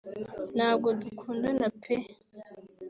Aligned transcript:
«Ntabwo 0.57 0.87
dukundana 1.01 1.67
pe 1.81 1.95